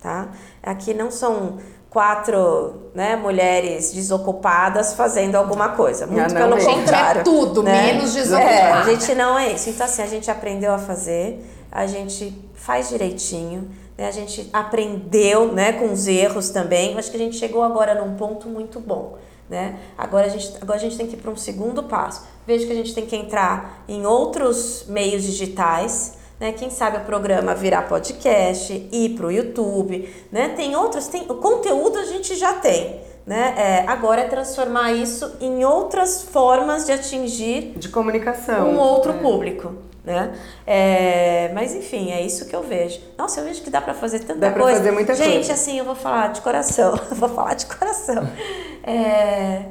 [0.00, 0.28] tá?
[0.62, 1.58] Aqui não são
[1.90, 6.06] quatro né, mulheres desocupadas fazendo alguma coisa.
[6.06, 6.70] Muito não pelo mesmo.
[6.70, 7.20] Gente, contrário.
[7.20, 7.86] é tudo, né?
[7.92, 8.78] menos É, desocupada.
[8.80, 9.70] a gente não é isso.
[9.70, 14.06] Então, assim, a gente aprendeu a fazer, a gente faz direitinho, né?
[14.06, 16.98] a gente aprendeu né, com os erros também.
[16.98, 19.16] Acho que a gente chegou agora num ponto muito bom.
[19.48, 19.78] Né?
[19.96, 22.22] Agora, a gente, agora a gente tem que ir para um segundo passo.
[22.46, 26.17] Vejo que a gente tem que entrar em outros meios digitais.
[26.40, 26.52] Né?
[26.52, 30.08] Quem sabe o programa virar podcast, ir para o YouTube.
[30.30, 30.50] Né?
[30.56, 33.00] Tem outros, tem, o conteúdo a gente já tem.
[33.26, 33.54] Né?
[33.58, 38.70] É, agora é transformar isso em outras formas de atingir De comunicação.
[38.70, 39.18] um outro É.
[39.18, 40.32] público, né?
[40.66, 42.98] É, mas enfim, é isso que eu vejo.
[43.18, 44.78] Nossa, eu vejo que dá pra fazer tanta Dá pra coisa.
[44.78, 45.52] fazer muita Gente, coisa.
[45.52, 46.98] assim, eu vou falar de coração.
[47.12, 48.26] Vou falar de coração.
[48.90, 49.64] É,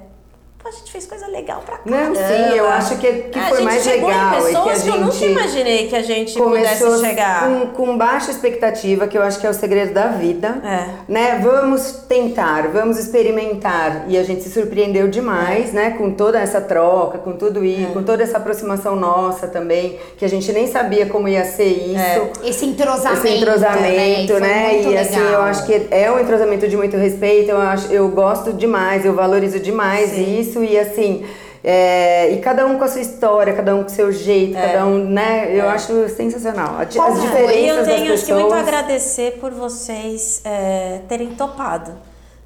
[0.67, 2.09] a gente fez coisa legal pra caramba.
[2.09, 4.09] Não, sim, eu acho que, que foi gente mais legal.
[4.09, 7.05] em é que a pessoas que, eu nunca gente imaginei que a gente começou pudesse
[7.05, 7.47] chegar.
[7.47, 10.61] Com, com baixa expectativa, que eu acho que é o segredo da vida.
[10.63, 11.11] É.
[11.11, 11.39] Né?
[11.41, 14.05] Vamos tentar, vamos experimentar.
[14.07, 15.91] E a gente se surpreendeu demais, né?
[15.91, 20.29] Com toda essa troca, com tudo isso, com toda essa aproximação nossa também, que a
[20.29, 22.43] gente nem sabia como ia ser isso.
[22.43, 23.25] Esse entrosamento.
[23.25, 24.39] Esse entrosamento, né?
[24.39, 24.81] né?
[24.81, 25.33] E, E assim, legal.
[25.33, 29.13] eu acho que é um entrosamento de muito respeito, eu, acho, eu gosto demais, eu
[29.13, 30.39] valorizo demais Sim.
[30.39, 31.25] isso e assim.
[31.63, 34.85] é, e cada um com a sua história, cada um com o seu jeito, cada
[34.85, 35.49] um, né?
[35.53, 36.77] Eu acho sensacional.
[36.79, 38.67] A di- Qual As diferenças E eu das tenho acho que muito pessoas.
[38.67, 41.91] agradecer por vocês é, terem topado.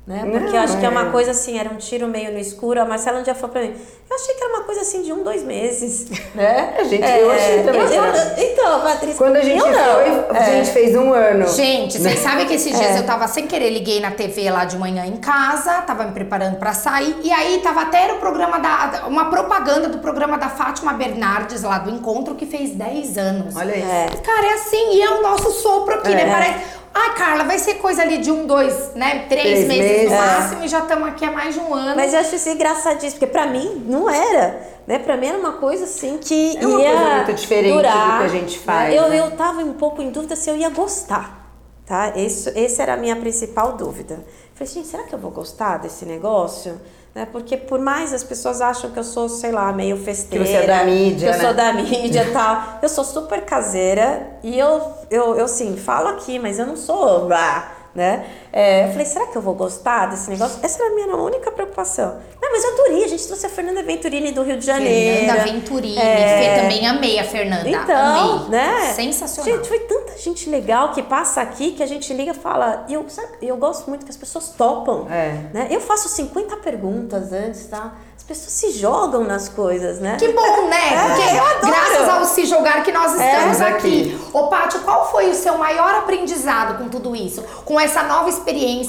[0.07, 0.21] Né?
[0.23, 0.91] Porque Não, eu acho que é é.
[0.91, 2.81] uma coisa assim, era um tiro meio no escuro.
[2.81, 3.75] A Marcela um dia falou pra mim,
[4.09, 6.07] eu achei que era uma coisa assim de um, dois meses.
[6.33, 6.75] Né?
[6.77, 9.17] É, gente, eu achei também eu- eu- então, Patrícia.
[9.17, 10.25] Quando a gente foi, não.
[10.31, 10.43] a É.
[10.55, 11.45] gente fez um ano.
[11.49, 12.99] Gente, vocês sabem que esses dias É.
[12.99, 16.55] eu tava sem querer, liguei na TV lá de manhã em casa, tava me preparando
[16.57, 19.03] pra sair, e aí tava até o programa da.
[19.07, 23.55] uma propaganda do programa da Fátima Bernardes lá do encontro que fez 10 anos.
[23.55, 23.85] Olha isso.
[23.87, 24.07] É.
[24.23, 26.23] Cara, é assim, e é o nosso sopro aqui, né?
[26.23, 26.31] É.
[26.31, 26.80] Parece.
[26.93, 29.25] Ai, Carla, vai ser coisa ali de um, dois, né?
[29.29, 30.09] Três, Três meses, meses.
[30.09, 30.17] no É.
[30.19, 31.95] máximo, e já estamos aqui há mais de um ano.
[31.95, 34.69] Mas eu acho isso engraçadíssimo, porque pra mim não era.
[34.85, 34.99] Né?
[34.99, 38.17] Pra mim era uma coisa assim que É uma ia coisa muito diferente durar, do
[38.19, 38.63] que a gente né?
[38.65, 39.19] faz, Eu, né?
[39.19, 41.39] eu tava um pouco em dúvida se eu ia gostar.
[41.85, 42.13] Tá?
[42.15, 44.25] Esse era a minha principal dúvida.
[44.53, 46.79] Falei, gente, será que eu vou gostar desse negócio?
[47.13, 47.27] Né?
[47.31, 50.45] Porque por mais as pessoas acham que eu sou, sei lá, meio festeira.
[50.45, 51.45] Que você é da mídia, que eu né?
[51.45, 52.79] sou da mídia e tal.
[52.81, 57.27] Eu sou super caseira e eu, eu, eu sim, falo aqui, mas eu não sou.
[57.27, 58.25] blá, Né?
[58.53, 60.59] É, eu falei, será que eu vou gostar desse negócio?
[60.61, 62.19] Essa era a minha única preocupação.
[62.41, 65.19] Não, mas eu adorei, a gente trouxe a Fernanda Venturini do Rio de Janeiro.
[65.25, 66.55] Fernanda Venturini, É.
[66.55, 67.69] Fê, também amei a Fernanda.
[67.69, 68.49] Então, amei.
[68.49, 68.93] né?
[68.93, 69.53] Sensacional.
[69.53, 72.85] Gente, foi tanta gente legal que passa aqui que a gente liga e fala.
[72.89, 75.07] E eu, sabe, eu gosto muito que as pessoas topam.
[75.09, 75.45] É.
[75.53, 75.67] Né?
[75.69, 77.93] Eu faço 50 perguntas antes, tá?
[78.17, 80.15] As pessoas se jogam nas coisas, né?
[80.17, 80.93] Que bom, né?
[80.93, 81.73] É, Porque eu adoro.
[81.73, 84.21] graças ao se jogar que nós estamos Estamos aqui.
[84.31, 87.41] Ô, Pátio, qual foi o seu maior aprendizado com tudo isso?
[87.65, 88.40] Com essa nova experiência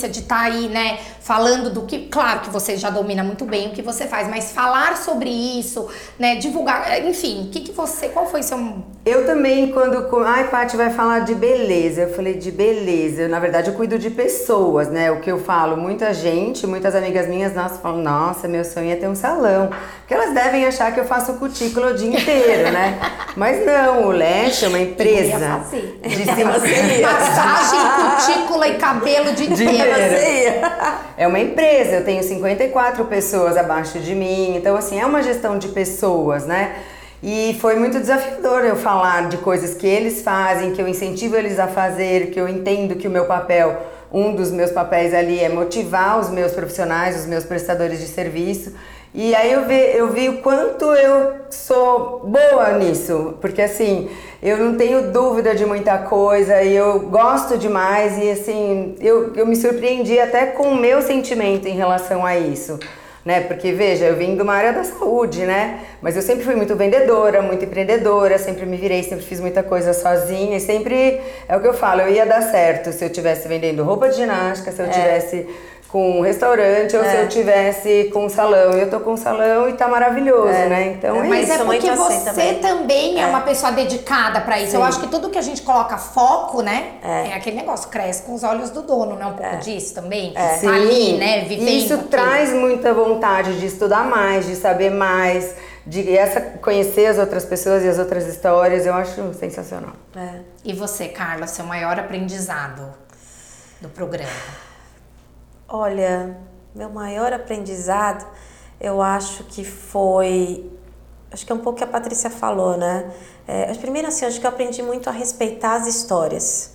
[0.08, 3.68] de estar tá aí, né, falando do que, claro que você já domina muito bem
[3.68, 8.08] o que você faz, mas falar sobre isso, né, divulgar, enfim, o que que você,
[8.08, 8.58] qual foi seu
[9.04, 12.02] Eu também quando, ai, Paty vai falar de beleza.
[12.02, 13.28] Eu falei de beleza.
[13.28, 15.10] Na verdade, eu cuido de pessoas, né?
[15.10, 18.96] O que eu falo, muita gente, muitas amigas minhas, nossa, falam: "Nossa, meu sonho é
[18.96, 19.70] ter um salão".
[20.00, 22.98] Porque elas devem achar que eu faço cutícula o dia inteiro, né?
[23.36, 25.38] Mas não, o Leste é uma empresa
[26.02, 29.92] de massagem, cutícula e cabelo de inteiro.
[31.16, 35.58] É uma empresa, eu tenho 54 pessoas abaixo de mim, então assim, é uma gestão
[35.58, 36.76] de pessoas, né?
[37.22, 41.58] E foi muito desafiador eu falar de coisas que eles fazem, que eu incentivo eles
[41.58, 43.80] a fazer, que eu entendo que o meu papel,
[44.12, 48.72] um dos meus papéis ali é motivar os meus profissionais, os meus prestadores de serviço.
[49.14, 54.08] E aí eu vi, eu vi o quanto eu sou boa nisso, porque assim,
[54.42, 59.44] eu não tenho dúvida de muita coisa e eu gosto demais e assim, eu, eu
[59.44, 62.80] me surpreendi até com o meu sentimento em relação a isso.
[63.22, 63.42] Né?
[63.42, 65.80] Porque veja, eu vim de uma área da saúde, né?
[66.00, 69.92] Mas eu sempre fui muito vendedora, muito empreendedora, sempre me virei, sempre fiz muita coisa
[69.92, 73.46] sozinha e sempre é o que eu falo, eu ia dar certo se eu tivesse
[73.46, 74.88] vendendo roupa de ginástica, se eu é.
[74.88, 75.46] tivesse
[75.92, 77.10] com um restaurante ou é.
[77.10, 78.72] se eu tivesse com um salão.
[78.72, 80.66] Eu tô com um salão e tá maravilhoso, é.
[80.66, 80.92] né?
[80.92, 83.26] Então é, Mas é porque você também, também é.
[83.26, 84.70] uma pessoa dedicada para isso.
[84.70, 84.78] Sim.
[84.78, 86.92] Eu acho que tudo que a gente coloca foco, né?
[87.04, 87.28] É.
[87.28, 89.26] é, aquele negócio, cresce com os olhos do dono, né?
[89.26, 89.58] Um pouco é.
[89.58, 90.32] disso também.
[90.34, 90.56] É.
[90.56, 91.44] Tá ali, né?
[91.44, 91.68] Vivendo.
[91.68, 92.04] Isso aqui.
[92.04, 95.54] traz muita vontade de estudar mais, de saber mais.
[95.84, 99.92] De essa, conhecer as outras pessoas e as outras histórias, eu acho sensacional.
[100.64, 102.94] E você, Carla, seu maior aprendizado
[103.80, 104.71] do programa?
[105.74, 106.36] Olha,
[106.74, 108.26] meu maior aprendizado,
[108.78, 110.70] eu acho que foi.
[111.30, 113.10] Acho que é um pouco que a Patrícia falou, né?
[113.48, 116.72] É, primeiro, assim, acho que eu aprendi muito a respeitar as histórias.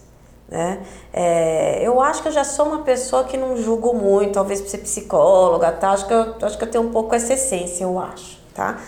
[0.50, 0.82] Né?
[1.14, 4.70] É, eu acho que eu já sou uma pessoa que não julgo muito, talvez por
[4.70, 5.92] ser psicóloga, tá?
[5.92, 8.80] Acho que eu, acho que eu tenho um pouco essa essência, eu acho, tá?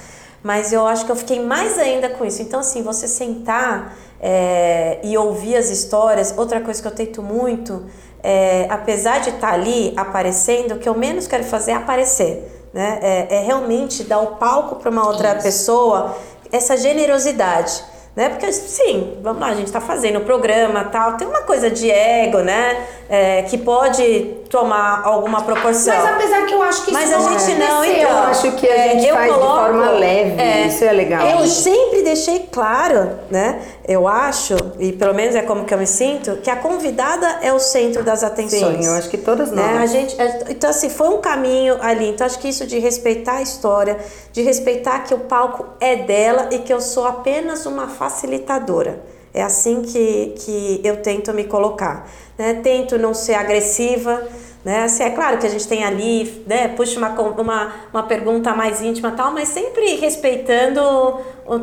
[0.41, 2.41] Mas eu acho que eu fiquei mais ainda com isso.
[2.41, 7.85] Então, assim, você sentar é, e ouvir as histórias, outra coisa que eu tento muito
[8.23, 12.55] é, apesar de estar tá ali aparecendo, o que eu menos quero fazer é aparecer.
[12.73, 12.99] Né?
[13.01, 15.43] É, é realmente dar o palco para uma outra Isso.
[15.43, 16.15] pessoa,
[16.51, 17.83] essa generosidade.
[18.15, 18.27] Né?
[18.27, 21.89] Porque, sim, vamos lá, a gente está fazendo o programa tal, tem uma coisa de
[21.89, 22.85] ego, né?
[23.07, 25.95] É, que pode tomar alguma proporção.
[25.95, 28.01] Mas apesar que eu acho que Mas isso a gente não, então.
[28.01, 31.27] Eu acho que a é, gente faz coloco, de forma leve, é, isso é legal.
[31.27, 33.61] Eu sempre deixei claro, né?
[33.89, 37.51] Eu acho, e pelo menos é como que eu me sinto, que a convidada é
[37.51, 38.85] o centro das atenções.
[38.85, 39.65] Sim, eu acho que todas nós.
[39.65, 39.77] Né?
[39.79, 42.07] A gente, é, então, assim, foi um caminho ali.
[42.07, 43.97] Então, acho que isso de respeitar a história,
[44.31, 49.01] de respeitar que o palco é dela e que eu sou apenas uma facilitadora.
[49.33, 52.07] É assim que, que eu tento me colocar.
[52.37, 52.59] Né?
[52.61, 54.21] Tento não ser agressiva,
[54.63, 54.83] né?
[54.83, 58.83] Assim, é claro que a gente tem ali, né, puxa uma, uma, uma pergunta mais
[58.83, 60.81] íntima tal, mas sempre respeitando,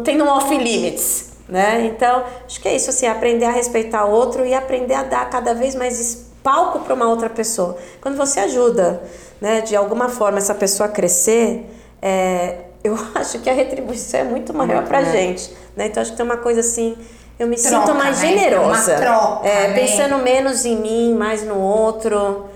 [0.02, 1.35] tendo um off-limits.
[1.48, 1.86] Né?
[1.86, 5.30] Então, acho que é isso, assim, aprender a respeitar o outro e aprender a dar
[5.30, 7.76] cada vez mais palco para uma outra pessoa.
[8.00, 9.02] Quando você ajuda,
[9.40, 11.66] né, de alguma forma, essa pessoa a crescer,
[12.02, 15.12] é, eu acho que a retribuição é muito maior para a é.
[15.12, 15.52] gente.
[15.76, 15.86] Né?
[15.86, 16.96] Então, acho que tem uma coisa assim
[17.38, 18.28] eu me troca, sinto mais né?
[18.28, 18.92] generosa.
[18.92, 19.74] Uma troca, é, né?
[19.74, 22.46] pensando menos em mim, mais no outro.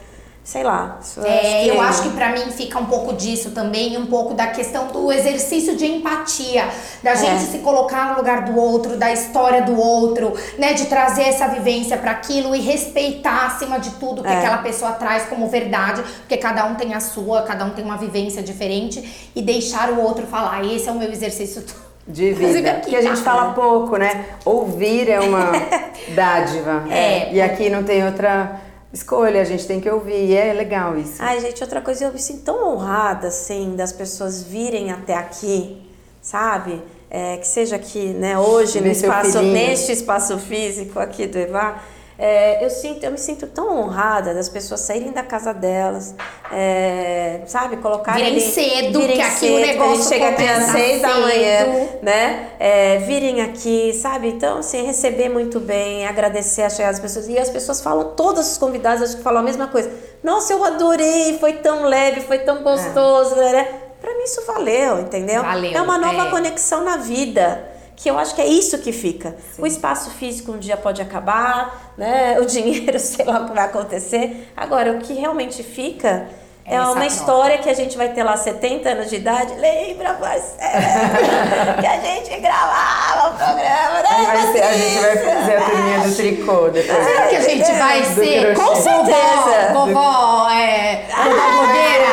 [0.50, 0.98] Sei lá.
[1.24, 4.88] É, eu acho que para mim fica um pouco disso também, um pouco da questão
[4.88, 6.68] do exercício de empatia,
[7.04, 7.16] da é.
[7.16, 11.46] gente se colocar no lugar do outro, da história do outro, né, de trazer essa
[11.46, 14.38] vivência para aquilo e respeitar acima de tudo o que é.
[14.38, 17.96] aquela pessoa traz como verdade, porque cada um tem a sua, cada um tem uma
[17.96, 21.64] vivência diferente e deixar o outro falar, esse é o meu exercício
[22.08, 22.72] de vida.
[22.72, 24.24] Aqui, que a gente fala pouco, né?
[24.44, 25.52] Ouvir é uma
[26.12, 26.86] dádiva.
[26.90, 27.32] É.
[27.32, 30.26] E aqui não tem outra escolha, a gente tem que ouvir.
[30.26, 31.14] E é legal isso.
[31.18, 35.82] Ai, gente, outra coisa, eu me sinto tão honrada, assim, das pessoas virem até aqui,
[36.20, 36.82] sabe?
[37.10, 41.84] É, que seja aqui, né, hoje, no espaço, neste espaço físico aqui do Evar
[42.22, 46.14] é, eu, sinto, eu me sinto tão honrada das pessoas saírem da casa delas,
[46.52, 50.64] é, sabe, colocarem virem ali, cedo, virem que aqui cedo, o negócio chega até às
[50.64, 52.50] seis da manhã, né?
[52.60, 54.28] É, virem aqui, sabe?
[54.28, 57.26] Então, assim, receber muito bem, agradecer a chegada das pessoas.
[57.26, 59.90] E as pessoas falam, todas as convidadas acho que falam a mesma coisa.
[60.22, 63.52] Nossa, eu adorei, foi tão leve, foi tão gostoso, é.
[63.52, 63.68] né?
[63.98, 65.42] Pra mim isso valeu, entendeu?
[65.42, 66.30] Valeu, é uma nova é.
[66.30, 67.69] conexão na vida
[68.00, 69.36] que eu acho que é isso que fica.
[69.54, 69.62] Sim.
[69.62, 72.40] O espaço físico um dia pode acar, né?
[72.40, 74.50] O dinheiro, sei lá o que vai acontecer.
[74.56, 76.26] Agora, o que realmente fica
[76.64, 79.54] é, é uma história que a gente vai ter lá 70 anos de idade.
[79.54, 80.56] Lembra, Marcelo,
[81.78, 84.26] que a gente gravava o programa, né?
[84.26, 87.04] Vai ser A gente vai fazer a turminha do tricô depois.
[87.04, 88.54] Será que a gente vai do ser.
[88.56, 89.72] Com certeza.
[89.74, 92.06] vovó, vovó, é, vovó blogueira?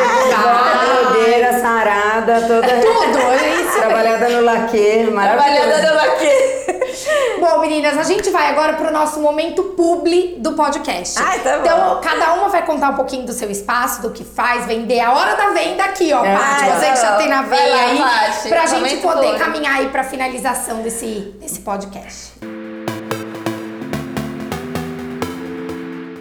[0.44, 3.47] Vó blogueira, sarada, toda Tudo, é.
[3.98, 5.62] Trabalhada no laque, maravilhosa.
[5.62, 6.68] Trabalhada no laque.
[7.40, 11.18] Bom, meninas, a gente vai agora pro nosso momento publi do podcast.
[11.22, 11.62] Ai, tá bom.
[11.62, 15.00] Então, cada uma vai contar um pouquinho do seu espaço, do que faz, vender.
[15.00, 16.36] A hora da venda aqui, ó, É.
[16.36, 16.66] Paty.
[16.72, 17.98] Você que já vai tem na lá, veia lá, aí.
[18.00, 18.50] Paty.
[18.50, 22.34] Pra gente poder caminhar aí pra finalização desse, desse podcast.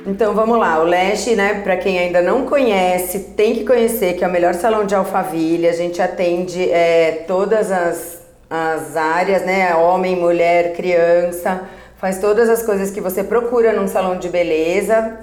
[0.06, 4.24] Então vamos lá, o Leste, né, para quem ainda não conhece, tem que conhecer que
[4.24, 5.66] é o melhor salão de Alphaville.
[5.68, 11.62] A gente atende é, todas as, as áreas, né, homem, mulher, criança,
[11.98, 15.16] faz todas as coisas que você procura num salão de beleza.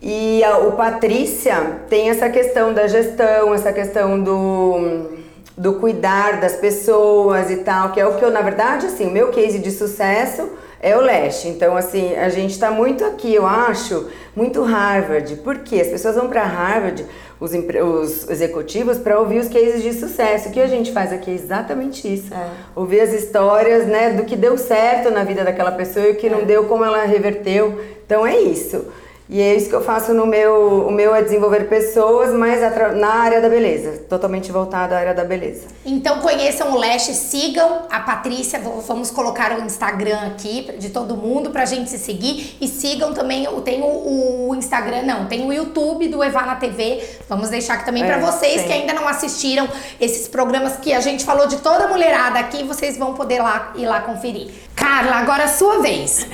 [0.00, 1.54] E a- o Patrícia
[1.88, 5.10] tem essa questão da gestão, essa questão do,
[5.56, 9.10] do cuidar das pessoas e tal, que é o que eu, na verdade, assim, o
[9.12, 10.50] meu case de sucesso
[10.82, 11.46] é o Leste.
[11.46, 15.36] Então, assim, a gente tá muito aqui, eu acho, muito Harvard.
[15.36, 15.80] Por quê?
[15.80, 17.06] As pessoas vão para Harvard,
[17.40, 20.48] os, os executivos, para ouvir os cases de sucesso.
[20.48, 22.32] O que a gente faz aqui é exatamente isso.
[22.74, 26.28] Ouvir as histórias, né, do que deu certo na vida daquela pessoa e o que
[26.28, 27.80] não deu, como ela reverteu.
[28.04, 28.84] Então, é isso.
[29.32, 30.86] E é isso que eu faço no meu.
[30.86, 32.60] O meu é desenvolver pessoas, mas
[32.96, 34.04] na área da beleza.
[34.06, 35.62] Totalmente voltado à área da beleza.
[35.86, 41.48] Então conheçam o Leste, sigam a Patrícia, vamos colocar o Instagram aqui de todo mundo
[41.48, 46.08] pra gente se seguir e sigam também, tem o, o Instagram, não, tem o YouTube
[46.08, 48.66] do Evana TV, vamos deixar aqui também É, pra vocês tem.
[48.66, 49.66] que ainda não assistiram
[49.98, 53.72] esses programas que a gente falou de toda a mulherada aqui, vocês vão poder lá,
[53.76, 54.50] ir lá conferir.
[54.76, 56.26] Carla, agora é a sua vez.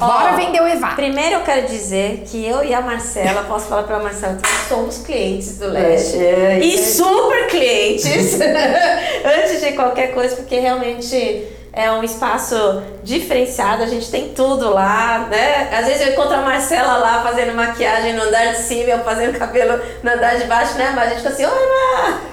[0.00, 0.94] Bora Ó, vender o Evana.
[0.94, 4.98] Primeiro eu quero dizer que eu e a Marcela, posso falar pra Marcela, que somos
[4.98, 6.16] clientes do Leste.
[6.16, 8.38] É, e isso super clientes.
[8.40, 15.28] Antes de qualquer coisa, porque realmente é um espaço diferenciado, a gente tem tudo lá,
[15.30, 15.68] né?
[15.70, 19.38] Às vezes eu encontro a Marcela lá fazendo maquiagem no andar de cima, eu fazendo
[19.38, 20.92] cabelo no andar de baixo, né?
[20.94, 22.29] Mas a gente fica assim, oi, Mar!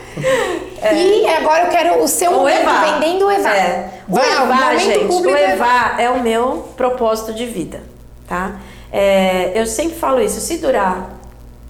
[0.93, 2.99] E agora eu quero o seu O momento Eva.
[2.99, 3.49] vendendo o Eva.
[3.49, 4.01] É.
[4.07, 7.81] O Vai, Eva, gente, o público Eva é o meu propósito de vida,
[8.27, 8.59] tá?
[8.91, 11.17] É, eu sempre falo isso, se durar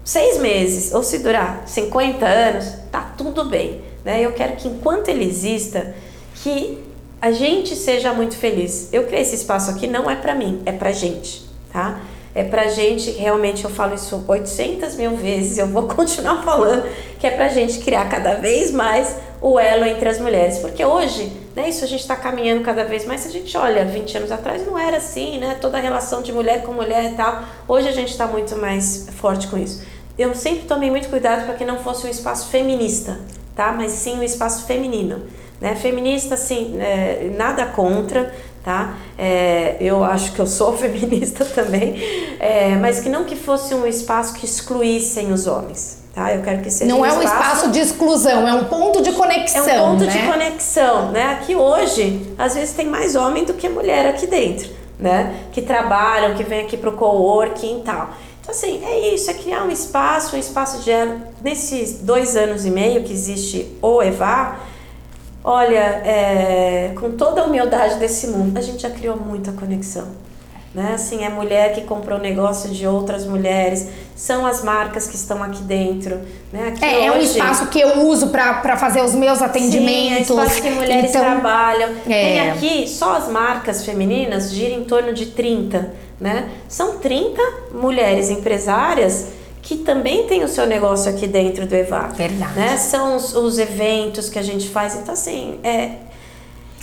[0.03, 4.21] seis meses ou se durar 50 anos, tá tudo bem, né?
[4.21, 5.95] Eu quero que enquanto ele exista,
[6.35, 6.83] que
[7.21, 8.89] a gente seja muito feliz.
[8.93, 11.99] Eu criei esse espaço aqui não é pra mim, é pra gente, tá?
[12.37, 17.25] É pra gente, realmente eu falo isso 800 mil vezes, eu vou continuar falando, que
[17.25, 20.59] é pra gente criar cada vez mais o elo entre as mulheres.
[20.59, 23.21] Porque hoje, né, isso a gente tá caminhando cada vez mais.
[23.21, 25.57] Se a gente olha 20 anos atrás, não era assim, né?
[25.59, 27.43] Toda a relação de mulher com mulher e tal.
[27.67, 29.83] Hoje a gente tá muito mais forte com isso.
[30.15, 33.19] Eu sempre tomei muito cuidado para que não fosse um espaço feminista,
[33.55, 33.71] tá?
[33.71, 35.23] Mas sim um espaço feminino.
[35.59, 35.73] Né?
[35.73, 38.31] Feminista, assim, é, nada contra,
[38.67, 38.97] tá?
[39.17, 41.95] É, eu acho que eu sou feminista também,
[42.37, 46.35] é, mas que não que fosse um espaço que excluíssem os homens, tá?
[46.35, 49.13] Eu quero que seja Não é um espaço de exclusão, é um ponto de é
[49.13, 50.11] conexão, um ponto né?
[50.11, 51.23] de conexão, né?
[51.31, 55.33] Aqui hoje, às vezes tem mais homem do que mulher aqui dentro, né?
[55.53, 58.09] Que trabalham, que vêm aqui pro coworking e tal.
[58.41, 60.91] Então, assim, é isso, é criar um espaço, um espaço de.
[61.41, 64.57] Nesses dois anos e meio que existe o EVA,
[65.49, 70.05] olha, é, com toda a humildade desse mundo, a gente já criou muita conexão.
[70.75, 70.91] Né?
[70.93, 75.63] Assim, é mulher que comprou negócio de outras mulheres, são as marcas que estão aqui
[75.63, 76.19] dentro.
[76.51, 76.67] Né?
[76.67, 79.47] Aqui É, é um hoje- espaço que eu uso pra fazer os meus Sim, é
[79.47, 80.29] atendimentos.
[80.29, 81.95] espaço que mulheres então, trabalham.
[82.05, 82.51] Tem é.
[82.51, 86.49] aqui, só as marcas femininas giram em torno de 30, né?
[86.67, 87.41] São 30
[87.73, 89.29] mulheres empresárias
[89.67, 92.07] que também têm o seu negócio aqui dentro do EVA.
[92.15, 92.53] Verdade.
[92.57, 92.77] Né?
[92.77, 94.95] São os, os eventos que a gente faz.
[94.95, 95.89] Então, assim, é,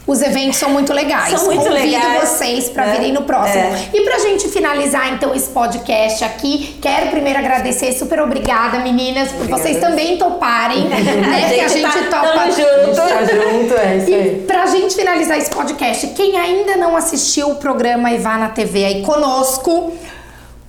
[0.06, 1.30] Os eventos são muito legais.
[1.30, 2.92] São muito Convido legais, vocês para né?
[2.92, 3.58] virem no próximo.
[3.58, 3.88] É.
[3.94, 9.46] E pra gente finalizar então esse podcast aqui, quero primeiro agradecer, super obrigada meninas, por
[9.46, 11.54] vocês também toparem, né?
[11.54, 14.44] que a gente tá topa A gente tá junto, é isso E aí.
[14.46, 19.02] pra gente finalizar esse podcast, quem ainda não assistiu o programa Ivá na TV aí
[19.02, 19.90] conosco,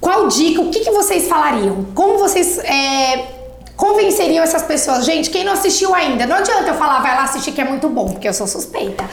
[0.05, 1.83] qual dica, o que, que vocês falariam?
[1.95, 3.25] Como vocês é,
[3.75, 5.03] convenceriam essas pessoas?
[5.03, 7.89] Gente, quem não assistiu ainda, não adianta eu falar, vai lá assistir que é muito
[7.89, 9.03] bom, porque eu sou suspeita.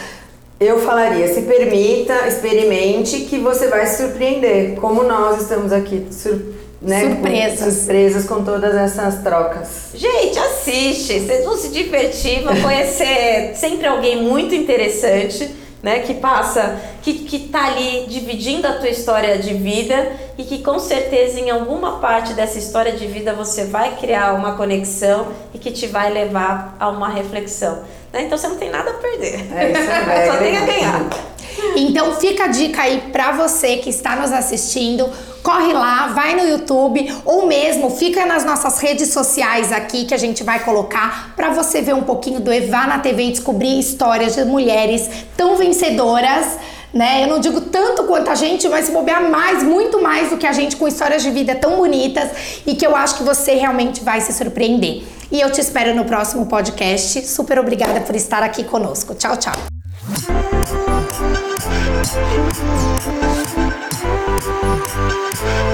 [0.61, 4.75] Eu falaria, se permita, experimente, que você vai se surpreender.
[4.83, 6.39] Como nós estamos aqui, sur,
[6.83, 7.59] né, Surpresas.
[7.65, 9.69] com- surpresas com todas essas trocas.
[9.95, 15.51] Gente, assiste, vocês vão se divertir, vão conhecer sempre alguém muito interessante,
[15.83, 16.01] né?
[16.01, 20.79] Que passa, que, que tá ali dividindo a tua história de vida e que com
[20.79, 25.73] certeza em alguma parte dessa história de vida você vai criar uma conexão e que
[25.73, 27.83] te vai levar a uma reflexão.
[28.13, 28.23] Né?
[28.23, 29.53] Então você não tem nada a perder.
[29.53, 31.32] É isso aí, Só tem a é ganhar.
[31.77, 35.09] Então fica a dica aí pra você que está nos assistindo.
[35.43, 40.19] Corre lá, vai no YouTube ou mesmo fica nas nossas redes sociais aqui que a
[40.19, 44.37] gente vai colocar para você ver um pouquinho do Eva na TV e descobrir histórias
[44.37, 46.59] de mulheres tão vencedoras
[46.93, 47.25] né?
[47.25, 50.47] Eu não digo tanto quanto a gente, mas se bobear mais, muito mais do que
[50.47, 52.31] a gente, com histórias de vida tão bonitas
[52.67, 55.03] e que eu acho que você realmente vai se surpreender.
[55.31, 57.27] E eu te espero no próximo podcast.
[57.27, 59.15] Super obrigada por estar aqui conosco.
[59.15, 60.52] Tchau, tchau.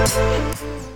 [0.09, 0.88] Thank